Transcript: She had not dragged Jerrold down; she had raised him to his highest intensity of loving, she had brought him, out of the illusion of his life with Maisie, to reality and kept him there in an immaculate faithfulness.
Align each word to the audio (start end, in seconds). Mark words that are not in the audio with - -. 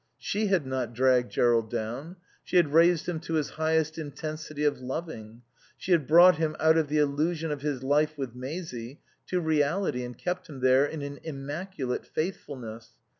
She 0.17 0.47
had 0.47 0.65
not 0.65 0.95
dragged 0.95 1.31
Jerrold 1.31 1.69
down; 1.69 2.15
she 2.43 2.55
had 2.55 2.73
raised 2.73 3.07
him 3.07 3.19
to 3.19 3.35
his 3.35 3.51
highest 3.51 3.99
intensity 3.99 4.63
of 4.63 4.79
loving, 4.81 5.43
she 5.77 5.91
had 5.91 6.07
brought 6.07 6.37
him, 6.37 6.55
out 6.59 6.75
of 6.75 6.87
the 6.87 6.97
illusion 6.97 7.51
of 7.51 7.61
his 7.61 7.83
life 7.83 8.17
with 8.17 8.33
Maisie, 8.33 8.99
to 9.27 9.39
reality 9.39 10.03
and 10.03 10.17
kept 10.17 10.49
him 10.49 10.61
there 10.61 10.87
in 10.87 11.03
an 11.03 11.19
immaculate 11.21 12.07
faithfulness. 12.07 12.93